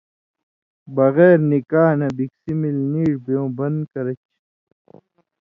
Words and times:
بغیر 0.95 1.37
نکاح 1.49 1.89
نہ 1.99 2.07
بِکسی 2.17 2.51
مِلیۡ 2.59 2.85
نیڙ 2.91 3.11
بیوں 3.25 3.47
بَن 3.57 3.73
کر 3.91 4.05
چھی۔ 4.21 4.31